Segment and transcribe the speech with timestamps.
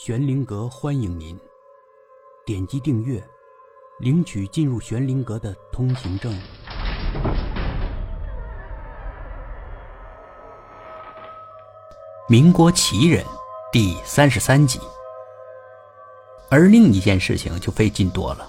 [0.00, 1.36] 玄灵阁欢迎您，
[2.46, 3.20] 点击订阅，
[3.98, 6.32] 领取进入玄灵阁的通行证。
[12.28, 13.26] 民国奇人
[13.72, 14.78] 第三十三集，
[16.48, 18.48] 而另一件事情就费劲多了，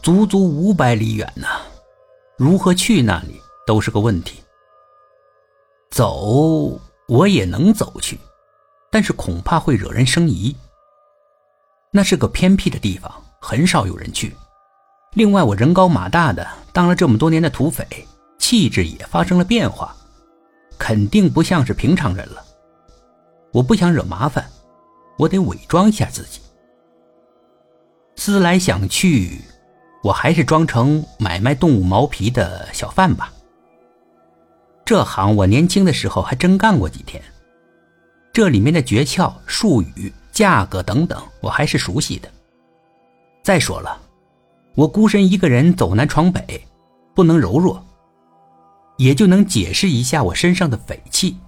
[0.00, 1.46] 足足五百里远呢，
[2.38, 4.42] 如何去那里都是个问题。
[5.90, 8.18] 走，我也能走去。
[8.90, 10.56] 但是恐怕会惹人生疑。
[11.90, 14.36] 那是个偏僻的地方，很少有人去。
[15.14, 17.86] 另外，我人高马大的，当了这么多年的土匪，
[18.38, 19.96] 气质也发生了变化，
[20.78, 22.44] 肯定不像是平常人了。
[23.52, 24.44] 我不想惹麻烦，
[25.16, 26.40] 我得伪装一下自己。
[28.16, 29.40] 思来想去，
[30.02, 33.32] 我还是装成买卖动物毛皮的小贩吧。
[34.84, 37.22] 这行我年轻的时候还真干过几天。
[38.36, 42.30] 这里面的诀窍、术语、价格等等，我还是熟悉的。
[43.42, 43.98] 再说了，
[44.74, 46.62] 我孤身一个人走南闯北，
[47.14, 47.82] 不能柔弱，
[48.98, 51.38] 也就能解释一下我身上的匪气。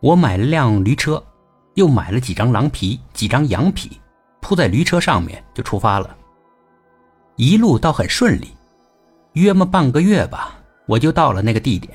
[0.00, 1.24] 我买了辆驴车，
[1.72, 3.98] 又买了几张狼皮、几张羊皮，
[4.42, 6.14] 铺在驴车上面就出发了。
[7.36, 8.48] 一路倒很顺利，
[9.32, 10.54] 约么半个月吧，
[10.86, 11.94] 我就到了那个地点，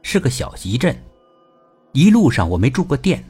[0.00, 0.98] 是个小集镇。
[1.92, 3.24] 一路上我没住过店，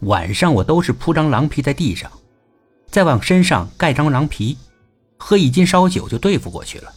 [0.00, 2.10] 晚上我都是铺张狼皮在地上，
[2.90, 4.58] 再往身上盖张狼皮，
[5.16, 6.92] 喝一斤烧酒就对付过去了。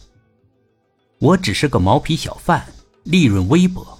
[1.18, 2.64] 我只是个毛皮小贩，
[3.04, 3.98] 利润微薄，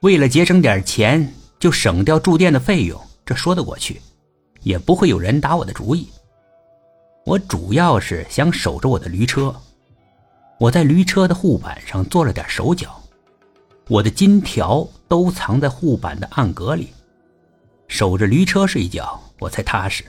[0.00, 4.00] 为了节省点钱，就省掉住店的费用，这说得过去，
[4.62, 6.08] 也不会有人打我的主意。
[7.24, 9.54] 我主要是想守着我的驴车，
[10.58, 13.00] 我在驴车的护板上做了点手脚。
[13.88, 16.92] 我的金条都藏在护板的暗格里，
[17.86, 20.04] 守着驴车睡觉，我才踏实。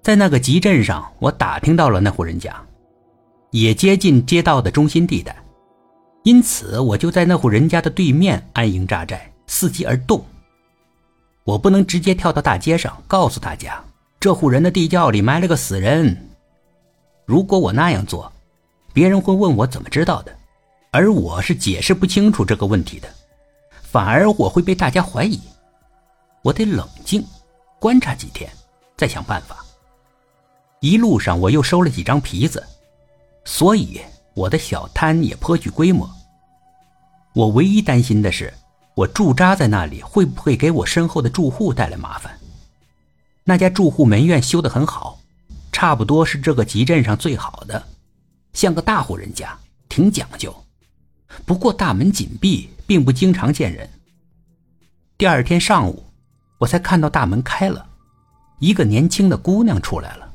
[0.00, 2.54] 在那个集镇上，我打听到了那户人家，
[3.50, 5.36] 也接近街道的中心地带，
[6.22, 10.24] 因此我就在那户人家的对面安营扎寨，伺机而动。
[11.42, 13.82] 我不能直接跳到大街上告诉大家，
[14.20, 16.16] 这户人的地窖里埋了个死人。
[17.26, 18.32] 如果我那样做，
[18.92, 20.36] 别人会问我怎么知道的。
[20.92, 23.08] 而我是解释不清楚这个问题的，
[23.80, 25.40] 反而我会被大家怀疑。
[26.42, 27.24] 我得冷静，
[27.78, 28.50] 观察几天，
[28.96, 29.64] 再想办法。
[30.80, 32.66] 一路上我又收了几张皮子，
[33.44, 34.00] 所以
[34.34, 36.10] 我的小摊也颇具规模。
[37.34, 38.52] 我唯一担心的是，
[38.96, 42.36] 我驻扎在那里会不会给我身后的住户带来麻烦？
[43.44, 45.20] 那家住户门院修得很好，
[45.70, 47.86] 差不多是这个集镇上最好的，
[48.54, 49.56] 像个大户人家，
[49.88, 50.52] 挺讲究。
[51.46, 53.88] 不过大门紧闭，并不经常见人。
[55.16, 56.04] 第二天上午，
[56.58, 57.86] 我才看到大门开了，
[58.58, 60.32] 一个年轻的姑娘出来了，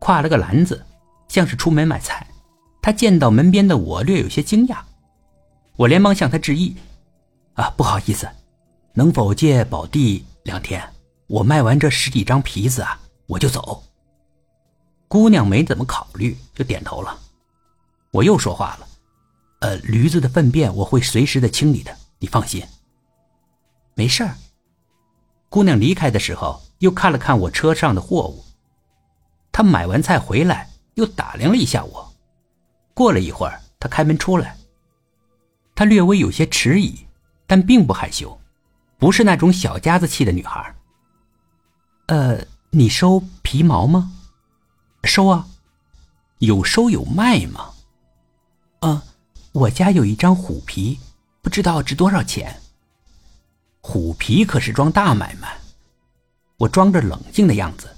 [0.00, 0.84] 挎了个篮子，
[1.28, 2.26] 像是出门买菜。
[2.82, 4.78] 她见到门边的我，略有些惊讶。
[5.76, 6.76] 我连忙向她致意
[7.54, 8.28] ：“啊，不好意思，
[8.92, 10.82] 能否借宝地两天？
[11.26, 13.82] 我卖完这十几张皮子啊，我就走。”
[15.08, 17.18] 姑娘没怎么考虑，就点头了。
[18.10, 18.86] 我又说话了。
[19.64, 22.62] 呃，驴子的粪便我会随时的清理的，你放心。
[23.94, 24.36] 没事儿。
[25.48, 28.44] 姑娘离开的时候又看了看我车上的货物，
[29.50, 32.12] 她买完菜回来又打量了一下我。
[32.92, 34.54] 过了一会儿，她开门出来。
[35.74, 37.06] 她略微有些迟疑，
[37.46, 38.38] 但并不害羞，
[38.98, 40.74] 不是那种小家子气的女孩。
[42.08, 42.38] 呃，
[42.68, 44.12] 你收皮毛吗？
[45.04, 45.46] 收啊。
[46.40, 47.70] 有收有卖吗？
[48.80, 49.00] 嗯。
[49.54, 50.98] 我家有一张虎皮，
[51.40, 52.60] 不知道值多少钱。
[53.80, 55.56] 虎皮可是桩大买卖。
[56.56, 57.96] 我装着冷静的样子，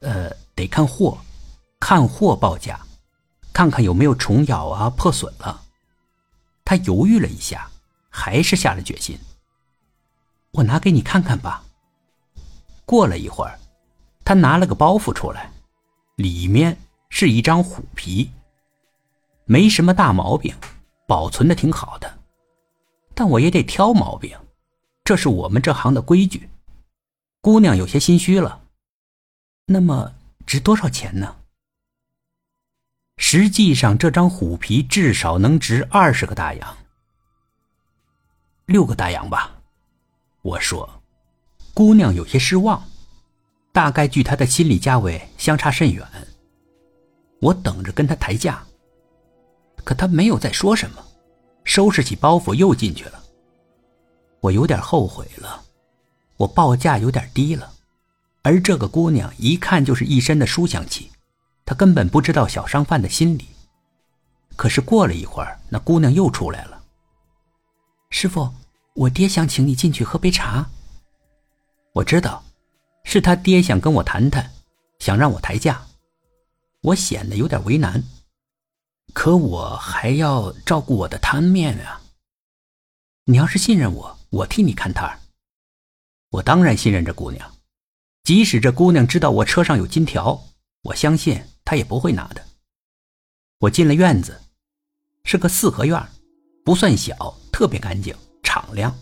[0.00, 1.18] 呃，得看货，
[1.78, 2.80] 看货报价，
[3.52, 5.62] 看看有没有虫咬啊、破损了。
[6.64, 7.70] 他犹豫了一下，
[8.08, 9.18] 还是下了决心。
[10.52, 11.64] 我拿给你看看吧。
[12.86, 13.60] 过了一会儿，
[14.24, 15.52] 他拿了个包袱出来，
[16.16, 16.78] 里面
[17.10, 18.30] 是一张虎皮。
[19.44, 20.54] 没什么大毛病，
[21.06, 22.18] 保存的挺好的，
[23.14, 24.36] 但我也得挑毛病，
[25.04, 26.48] 这是我们这行的规矩。
[27.40, 28.62] 姑娘有些心虚了。
[29.66, 30.14] 那么
[30.46, 31.36] 值多少钱呢？
[33.18, 36.76] 实际上，这张虎皮至少能值二十个大洋，
[38.66, 39.52] 六个大洋吧。
[40.42, 41.02] 我说，
[41.74, 42.82] 姑娘有些失望，
[43.72, 46.06] 大概距她的心理价位相差甚远。
[47.40, 48.64] 我等着跟她抬价。
[49.84, 51.04] 可他没有再说什么，
[51.64, 53.22] 收拾起包袱又进去了。
[54.40, 55.62] 我有点后悔了，
[56.36, 57.72] 我报价有点低了，
[58.42, 61.10] 而这个姑娘一看就是一身的书香气，
[61.64, 63.46] 她根本不知道小商贩的心理。
[64.56, 66.82] 可是过了一会儿，那姑娘又出来了。
[68.10, 68.52] 师傅，
[68.94, 70.68] 我爹想请你进去喝杯茶。
[71.94, 72.42] 我知道，
[73.04, 74.50] 是他爹想跟我谈谈，
[74.98, 75.80] 想让我抬价。
[76.82, 78.02] 我显得有点为难，
[79.12, 82.00] 可我还要照顾我的摊面啊。
[83.26, 85.18] 你要是信任我，我替你看摊儿
[86.30, 87.54] 我当然信任这姑娘，
[88.24, 90.42] 即使这姑娘知道我车上有金条，
[90.82, 92.42] 我相信她也不会拿的。
[93.60, 94.40] 我进了院子，
[95.24, 96.02] 是个四合院，
[96.64, 98.92] 不算小，特别干净敞亮。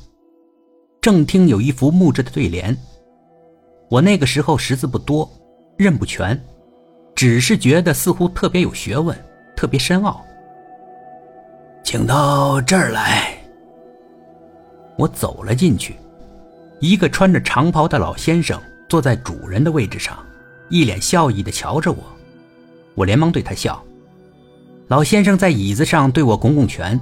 [1.01, 2.77] 正厅有一幅木质的对联，
[3.89, 5.31] 我那个时候识字不多，
[5.79, 6.39] 认不全，
[7.15, 9.17] 只是觉得似乎特别有学问，
[9.61, 10.25] 特别深奥。
[11.83, 13.37] 请到这儿来。
[14.97, 15.97] 我走了进去，
[16.81, 18.59] 一个穿着长袍的老先生
[18.89, 20.19] 坐在主人的位置上，
[20.71, 21.99] 一脸笑意地瞧着我。
[22.95, 23.79] 我连忙对他笑。
[24.89, 26.99] 老先生在椅子上对我拱拱拳：“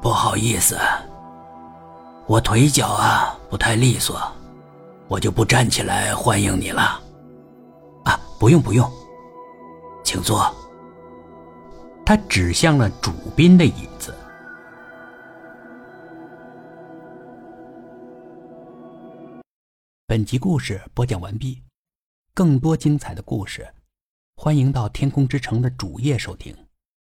[0.00, 0.78] 不好意思，
[2.26, 4.18] 我腿脚啊不太利索，
[5.06, 6.98] 我就不站起来欢迎你了。”
[8.04, 8.90] 啊，不用不用，
[10.02, 10.50] 请坐。
[12.06, 14.14] 他指向了主宾的椅子。
[20.06, 21.62] 本集故事播讲完毕，
[22.34, 23.66] 更多精彩的故事，
[24.36, 26.54] 欢迎到天空之城的主页收听。